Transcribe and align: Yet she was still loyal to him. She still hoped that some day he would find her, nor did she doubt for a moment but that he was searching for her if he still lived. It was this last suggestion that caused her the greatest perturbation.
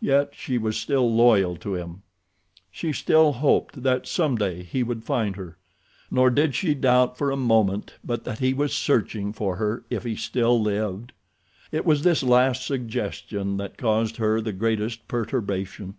Yet 0.00 0.32
she 0.36 0.58
was 0.58 0.76
still 0.76 1.12
loyal 1.12 1.56
to 1.56 1.74
him. 1.74 2.02
She 2.70 2.92
still 2.92 3.32
hoped 3.32 3.82
that 3.82 4.06
some 4.06 4.36
day 4.36 4.62
he 4.62 4.84
would 4.84 5.02
find 5.02 5.34
her, 5.34 5.58
nor 6.08 6.30
did 6.30 6.54
she 6.54 6.72
doubt 6.72 7.18
for 7.18 7.32
a 7.32 7.36
moment 7.36 7.94
but 8.04 8.22
that 8.22 8.38
he 8.38 8.54
was 8.54 8.72
searching 8.72 9.32
for 9.32 9.56
her 9.56 9.84
if 9.90 10.04
he 10.04 10.14
still 10.14 10.62
lived. 10.62 11.10
It 11.72 11.84
was 11.84 12.02
this 12.04 12.22
last 12.22 12.64
suggestion 12.64 13.56
that 13.56 13.76
caused 13.76 14.18
her 14.18 14.40
the 14.40 14.52
greatest 14.52 15.08
perturbation. 15.08 15.96